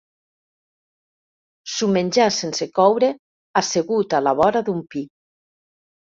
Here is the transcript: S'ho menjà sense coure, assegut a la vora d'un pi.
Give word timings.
S'ho 1.73 1.89
menjà 1.97 2.25
sense 2.39 2.69
coure, 2.81 3.11
assegut 3.63 4.19
a 4.21 4.25
la 4.31 4.35
vora 4.43 4.65
d'un 4.71 4.83
pi. 4.97 5.07